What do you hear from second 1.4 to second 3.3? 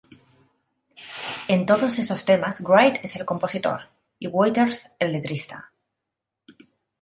En todos esos temas Wright es el